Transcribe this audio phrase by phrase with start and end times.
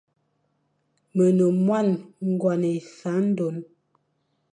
[1.15, 1.87] Me ne moan
[2.31, 3.59] ngone essandone.